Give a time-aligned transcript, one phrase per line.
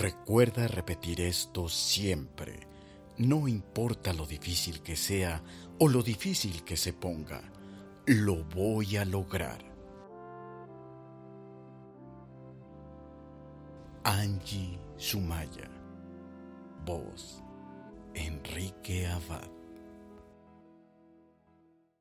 [0.00, 2.68] Recuerda repetir esto siempre,
[3.16, 5.42] no importa lo difícil que sea
[5.80, 7.42] o lo difícil que se ponga,
[8.06, 9.58] lo voy a lograr.
[14.04, 15.68] Angie Sumaya.
[16.86, 17.42] Voz.
[18.14, 19.57] Enrique Abad.